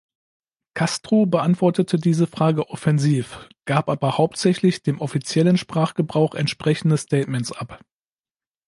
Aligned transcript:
Castro 0.73 1.27
beantwortete 1.27 1.97
diese 1.99 2.25
Fragen 2.25 2.61
offensiv, 2.61 3.47
gab 3.65 3.87
aber 3.87 4.17
hauptsächlich 4.17 4.81
dem 4.81 4.99
offiziellen 4.99 5.57
Sprachgebrauch 5.59 6.33
entsprechende 6.33 6.97
Statements 6.97 7.51
ab. 7.51 7.83